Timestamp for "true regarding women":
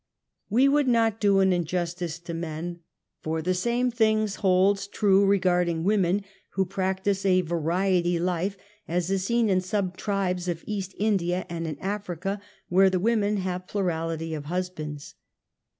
4.87-6.23